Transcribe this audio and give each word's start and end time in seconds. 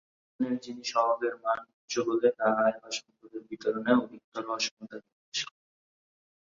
অন্যদিকে 0.39 0.61
জিনি 0.63 0.83
সহগের 0.85 1.33
মান 1.43 1.59
উচ্চ 1.71 1.93
হলে 2.07 2.29
তা 2.37 2.47
আয় 2.57 2.75
বা 2.81 2.89
সম্পদের 2.97 3.41
বিতরণে 3.49 3.91
অধিকতর 3.95 4.43
অসমতা 4.55 4.97
নির্দেশ 4.99 5.39
করে। 5.47 5.59